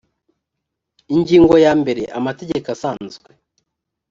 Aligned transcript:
ingingo 1.15 1.55
ya 1.65 1.73
mbere 1.81 2.03
amategeko 2.17 2.67
asanzwe 2.75 3.29